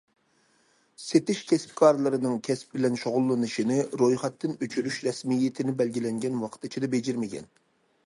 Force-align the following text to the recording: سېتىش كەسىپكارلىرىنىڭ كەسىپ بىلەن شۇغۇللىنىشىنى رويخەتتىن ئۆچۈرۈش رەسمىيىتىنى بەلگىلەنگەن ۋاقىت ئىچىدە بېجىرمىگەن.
سېتىش 1.03 1.41
كەسىپكارلىرىنىڭ 1.51 2.39
كەسىپ 2.49 2.73
بىلەن 2.79 2.97
شۇغۇللىنىشىنى 3.03 3.79
رويخەتتىن 4.05 4.59
ئۆچۈرۈش 4.59 5.01
رەسمىيىتىنى 5.11 5.81
بەلگىلەنگەن 5.85 6.45
ۋاقىت 6.47 6.71
ئىچىدە 6.71 6.95
بېجىرمىگەن. 6.97 7.51